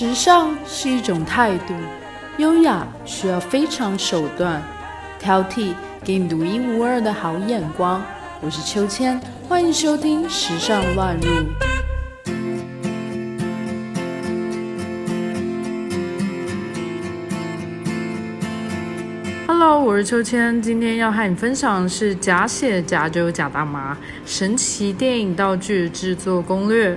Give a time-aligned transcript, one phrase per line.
[0.00, 1.74] 时尚是一种态度，
[2.38, 4.62] 优雅需要非常手段，
[5.18, 8.02] 挑剔给你独一无二的好眼光。
[8.40, 11.28] 我是秋千，欢迎收听《时尚乱入》。
[19.46, 23.94] Hello，我是秋千，今天要和你分享的是假血、假酒、假大麻
[24.24, 26.96] 神奇电影道具制作攻略。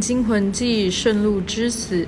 [0.00, 2.06] 惊魂记》圣路之死，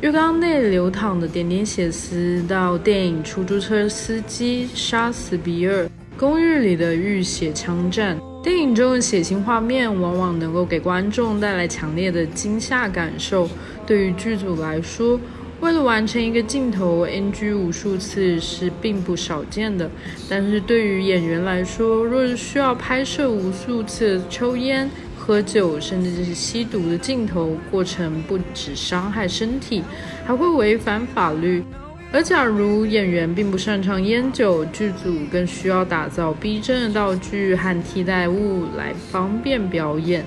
[0.00, 13.48] 浴缸内流淌的点点血丝，到电影出租车司机杀死比尔，公寓里的浴血枪战，电影中的血腥画面往往能够给观众带来强烈的惊吓感受。
[13.86, 15.18] 对于剧组来说，
[15.60, 19.90] 为了完成一个镜头，NG 无数次是并不少见的。
[20.28, 24.88] 但是对于演员来说，若是需要拍摄无数次抽烟，
[25.28, 29.84] 喝酒，甚至就是吸毒的镜头过程，不止伤害身体，
[30.26, 31.62] 还会违反法律。
[32.10, 40.24] 而假如演员并不擅长烟酒，剧组更需要打造逼真的道具和替代物来方便表演。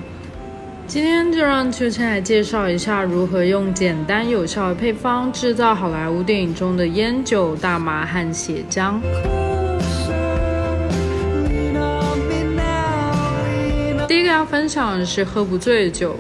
[0.86, 9.00] 今天就让秋千来介绍一下如何用简单有效的配方制造好莱坞电影中的烟酒、大麻和血浆。
[14.42, 16.16] 要分享的是喝不醉的酒。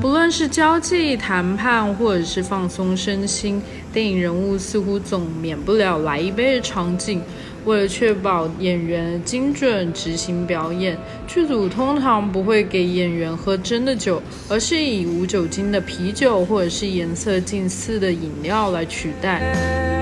[0.00, 3.60] 不论是交际、谈判，或者是放松身心，
[3.92, 7.20] 电影人物似乎总免不了来一杯的场景。
[7.64, 10.96] 为了确保演员精准执行表演，
[11.26, 19.97] 剧组通常不会给演员喝真的酒，而是以无酒精的啤酒或者是颜色近似的饮料来取代。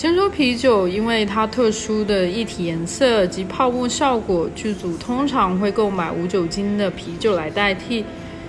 [0.00, 8.02] 先说啤酒，因为它特殊的液体颜色及泡沫效果，剧组通常会购买无酒精的啤酒来代替，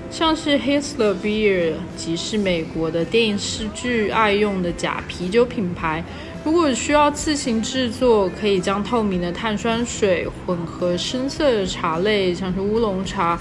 [0.10, 6.02] 像是 Hitler Beer 即是美国的电视剧爱用的假啤酒品牌。
[6.46, 13.38] 如果需要自行制作，可以将透明的碳酸水混合深色的茶类，像是乌龙茶。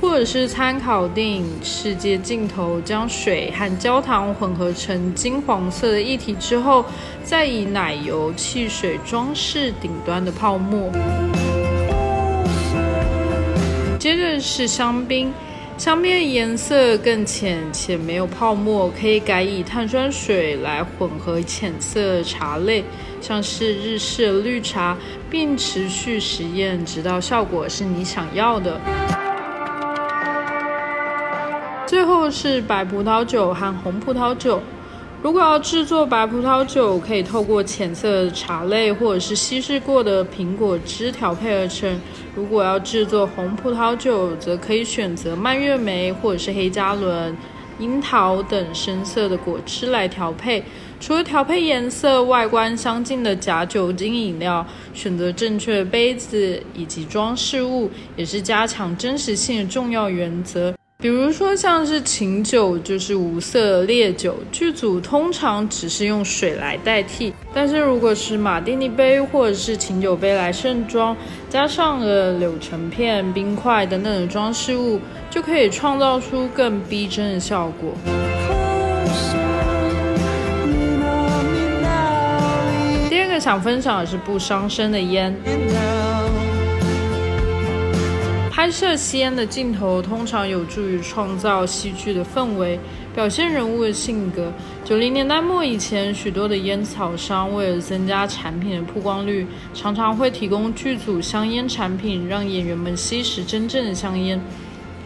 [0.00, 6.84] 或者是参考电影《世界尽头》，将水和焦糖混合成金黄色的液体之后，
[7.24, 10.90] 再以奶油、汽水装饰顶端的泡沫。
[13.98, 15.32] 接着是香槟，
[15.76, 22.84] 香槟的颜色更浅且没有泡沫，可以改以碳酸水来混合浅色茶类，
[23.20, 24.96] 像是日式绿茶，
[25.28, 28.80] 并持续实验，直到效果是你想要的。
[31.88, 34.60] 最后是白葡萄酒和红葡萄酒。
[35.22, 41.98] 如果要制作白葡萄酒，可以透过浅色茶类或者是稀释过的苹果汁调配而成。
[42.36, 47.34] 如果要制作红葡萄酒，则可以选择蔓越莓或者是黑加仑、
[47.78, 50.62] 樱桃等深色的果汁来调配。
[51.00, 60.74] 除了调配颜色、外观相近的假酒精饮料，选择正确的杯子以及装饰物，也是加强真实性的重要原则。
[61.00, 67.32] 比如说，像是琴酒就是无色烈酒，剧组通常只是用水来代替。
[67.54, 71.16] 但是如果是马丁尼杯或者是琴酒杯来盛装，
[71.48, 74.98] 加上了柳橙片、冰块等等的装饰物，
[75.30, 77.92] 就可以创造出更逼真的效果。
[83.08, 85.32] 第二个想分享的是不伤身的烟。
[88.58, 92.76] 拍摄吸烟的镜头通常有助于创造戏剧的氛围，
[93.14, 94.52] 表现人物的性格。
[94.84, 104.40] 九零年代末以前，许多的烟草商为了增加产品的曝光率，常常会提供剧组香烟产品，让演员们吸食真正的香烟。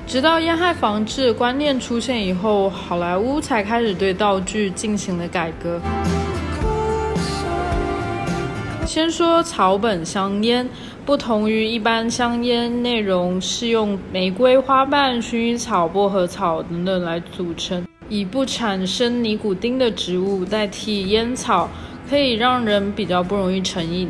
[0.06, 5.78] 直到烟害防治观念出现以后，好莱坞才开始对道具进行了改革。
[8.86, 10.68] 先说草本香烟。
[11.04, 21.68] 不同于一般香烟，内容是用玫瑰花瓣、薰衣草、薄荷草等等来组成，以不产生尼古丁的植物代替烟草，
[22.08, 24.08] 可以让人比较不容易成瘾，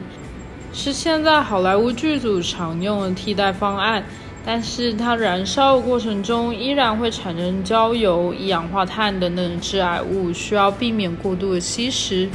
[0.75, 4.05] 是现在好莱坞剧组常用的替代方案。
[4.45, 12.29] 但是它燃烧的过程中依然会产生焦油、一氧化碳等等致癌物，需要避免过度的吸食。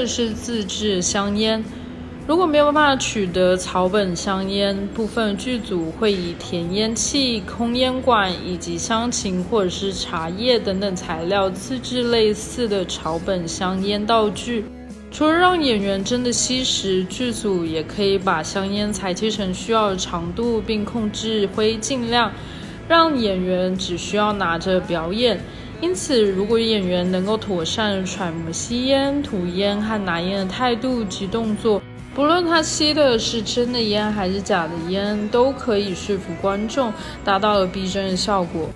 [0.00, 1.62] 这是自制香烟。
[2.26, 14.64] 如果没有办法取得草本香烟，部分剧组会以填烟器、空烟管以及香芹或者是茶叶等等材料自制类似的草本香烟道具。
[15.10, 22.32] 除了让演员真的吸食，剧组也可以把香烟裁切成需要的长度，并控制灰烬量，
[22.88, 25.38] 让演员只需要拿着表演。
[25.80, 31.80] 因此，如果演员能够妥善揣摩吸烟、吐烟和拿烟的态度及动作，
[32.14, 36.92] 不论他吸的是真的烟还是假的烟，都可以说服观众，
[37.24, 38.68] 达到了逼真的效果。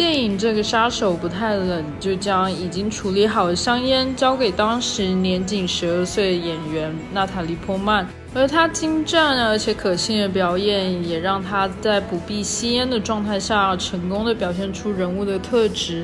[0.00, 16.02] 电影这个杀手不太冷，就将已经处理好的香烟交给当时年仅十二岁的演员娜塔莉·波曼，而她精湛而且可信的表演，也让她在不必吸烟的状态下，成功的表现出人物的特质。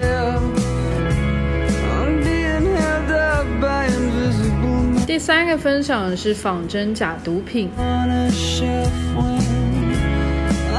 [5.06, 7.70] 第三个分享的是仿真假毒品。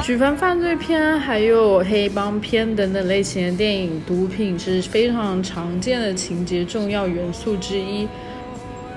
[0.04, 8.08] 举凡犯罪片、还有黑帮片等等类型的电影，毒品是非常常见的情节重要元素之一。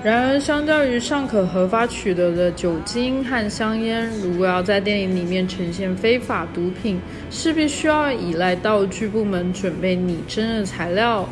[0.03, 6.99] 然而，相较于尚可合法取得的酒精和香烟，如果要在电影里面呈现非法毒品，
[7.29, 11.27] 势必需要依赖道具部门准备拟真的材料。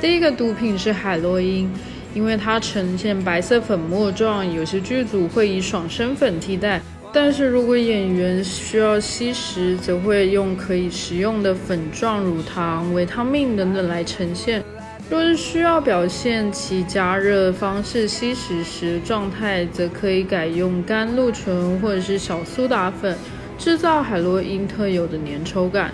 [0.00, 1.68] 第一个毒品是海洛因，
[2.14, 6.80] 因为它呈现白色粉末状，有些剧组会以爽身粉替代。
[7.12, 14.62] 但是如果演员需要吸食，则会用可以食用的粉状乳糖、维他命等等来呈现。
[15.10, 23.16] 若是需要表现其加热方式吸食时状态，则可以改用甘露醇或者是小苏打粉，
[23.56, 25.90] 制造海洛因特有的粘稠感。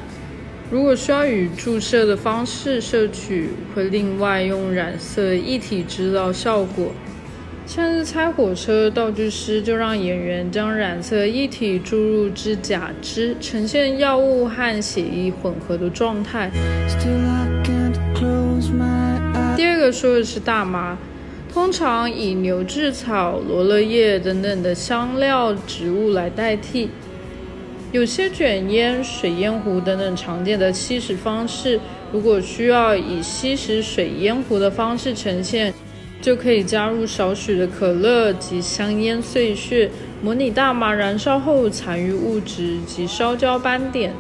[0.75, 6.91] 如果需要以注射的方式摄取，会另外用染色一体制造效果。
[7.65, 16.51] 像是拆火车，道具师就让演员将染色液体注入指甲汁，呈现药物和血液混合的状态。
[19.57, 20.99] 第二个说的是大麻，
[21.53, 26.91] 通常以牛至草、罗勒叶等等的香料植物来代替。
[27.95, 31.79] 有些卷烟、水烟壶等等常见的吸食方式，
[32.11, 35.73] 如果需要以吸食水烟壶的方式呈现，
[36.21, 39.89] 就可以加入少许的可乐及香烟碎屑，
[40.21, 44.13] 模拟大麻燃烧后残余物质及烧焦斑点。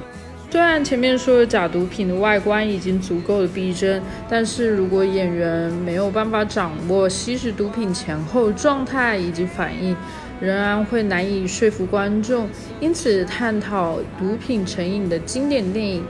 [0.48, 9.96] 虽然前面说的假毒品的外观已经足够的逼真，但是如果演员没有办法掌握吸食毒品前后状态以及反应，
[10.40, 12.48] 仍然会难以说服观众，
[12.80, 16.02] 因此探讨毒品成瘾的经典电影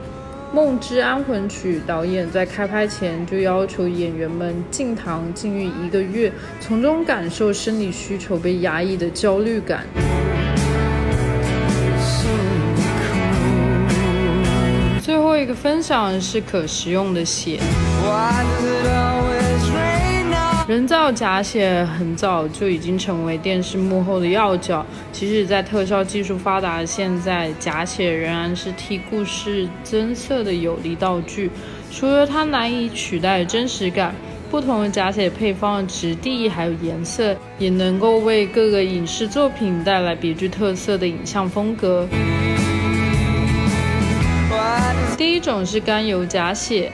[0.54, 9.84] 《梦之安魂曲》，导演在开拍前就要求演员们禁糖禁欲一个月，从中感受生理需求被压抑的焦虑感。
[15.02, 17.60] 最后一个分享是可食用的血。
[20.66, 31.50] 人造假血很早就已经成为电视幕后的要角，即使在特效技术发达的现在，假血仍然是替故事增色的有力道具。
[31.92, 34.14] 除了它难以取代的真实感，
[34.50, 42.08] 不同的假血配方的质地还有颜色，也能够为各个影视作品带来别具特色的影像风格。
[45.18, 46.90] 第一种是甘油假血。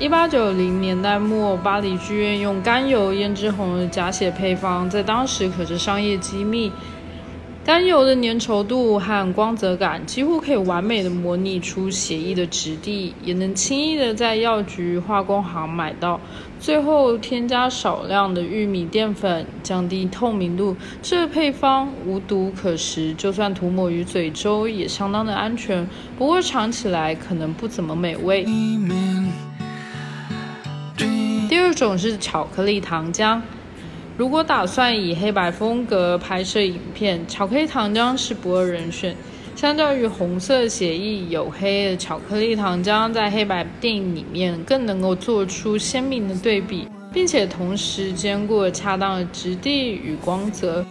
[0.00, 6.72] 一八九零年代末，巴黎剧院用甘油腌制红的假血配方，在当时可是商业机密。
[7.62, 16.18] 甘油的粘稠度和光泽感几乎可以完美的模拟出血液的质地，也能轻易的在药局、化工行买到。
[16.58, 20.74] 最后添加少量的玉米淀粉，降低透明度。
[21.02, 25.86] 这配方无毒可食，就算涂抹于嘴周也相当的安全。
[26.16, 28.46] 不过尝起来可能不怎么美味。
[31.72, 33.40] 这种是巧克力糖浆。
[34.16, 39.14] 如果打算以黑白风格拍摄影片，巧克力糖浆是不二人选。
[39.54, 50.84] 相较于红色血液，黝黑的巧克力糖浆在黑白电影里面更能够做出鲜明的对比，并且同时兼顾恰当的质地与光泽。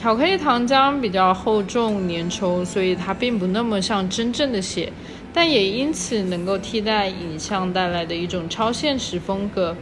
[0.00, 4.92] 巧克力糖浆比较厚重粘稠，所以它并不那么像真正的血，
[5.32, 9.76] 但也因此能够替代影像带来的一种超现实风格。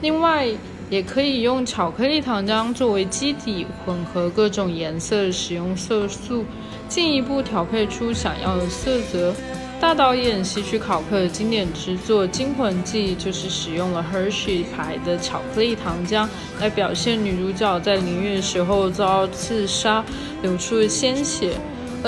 [0.00, 0.46] 另外，
[0.88, 6.44] 也可以用巧克力糖浆作为基底，混合各种颜色，使用色素，
[6.88, 9.34] 进一步调配出想要的色泽。
[9.80, 16.26] 大导演希区考克的经典之作《惊魂记》就是使用了 Hershey 牌的巧克力糖浆
[16.60, 20.04] 来表现女主角在淋浴的时候遭刺杀
[20.42, 21.52] 流出的鲜血。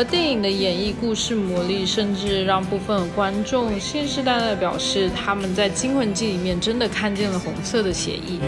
[0.01, 8.39] 而电影的演绎故事魔力，甚至让部分观众信誓旦旦表示，他们在《惊魂记》里面真的看见了红色的血液。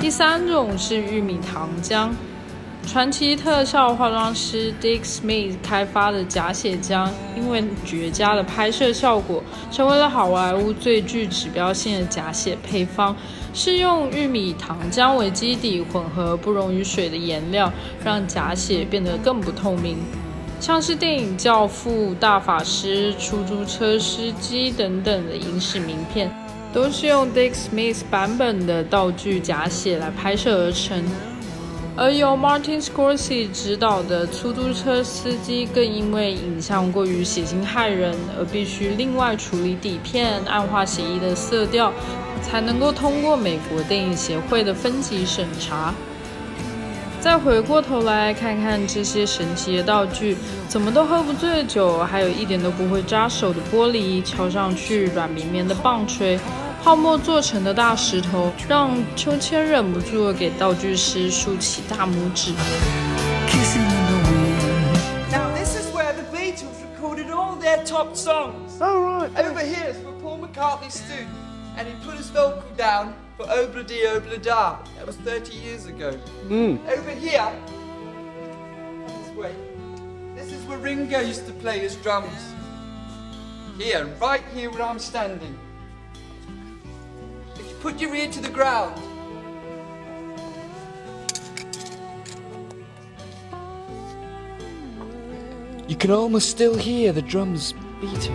[0.00, 2.08] 第三种是玉米糖浆，
[2.86, 13.14] 传奇特效化妆师 Dick Smith 开发的假血浆，因为绝佳的拍摄效果，成为了好莱坞最具指标性的假血配方。
[13.58, 17.72] 是用玉米糖浆为基底，混合不溶于水的颜料，
[18.04, 19.96] 让假血变得更不透明。
[20.60, 26.30] 像是电影《教父》《大法师》《出租车司机》等等的影视名片，
[26.70, 31.02] 都是用 Dick Smith 版本的道具假血来拍摄而成。
[31.96, 41.90] 而由 Martin Scorsese 执导的《出租车司机》更因为影像过于血腥骇人，而必须另外处理底片、暗化血液的色调。
[42.42, 45.94] 才能够通过美国电影协会的分级审查。
[47.18, 50.36] 再回过头来看看这些神奇的道具，
[50.68, 56.38] 怎么都喝不醉的酒，还有一点都不会扎手的玻璃，敲上去软绵绵的棒槌，
[56.84, 62.52] 泡沫做成的大石头，让秋千忍不住给道具师竖起大拇指。
[65.32, 65.50] Now
[71.76, 71.84] this is where the Beatles recorded all their top songs.
[71.84, 71.84] All right.
[71.84, 71.84] Over here is where Paul McCartney stood.
[71.84, 74.78] and he put his vocal down for Obla Di Obla Da.
[74.96, 76.18] That was 30 years ago.
[76.48, 76.88] Mm.
[76.88, 77.52] Over here,
[79.06, 79.54] this way,
[80.34, 82.54] this is where Ringo used to play his drums.
[83.78, 85.58] Here, right here where I'm standing.
[87.54, 88.96] If you put your ear to the ground,
[95.88, 98.34] you can almost still hear the drums beating.